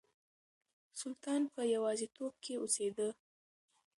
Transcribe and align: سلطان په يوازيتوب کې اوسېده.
سلطان 0.99 1.41
په 1.53 1.61
يوازيتوب 1.75 2.33
کې 2.43 2.53
اوسېده. 2.61 3.09